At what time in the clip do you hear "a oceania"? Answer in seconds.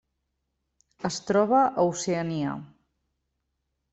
1.65-2.57